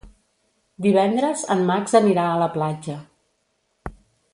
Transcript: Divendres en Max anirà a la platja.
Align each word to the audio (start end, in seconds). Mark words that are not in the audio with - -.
Divendres 0.85 1.45
en 1.57 1.63
Max 1.69 1.95
anirà 2.01 2.27
a 2.31 2.41
la 2.45 2.51
platja. 2.59 2.97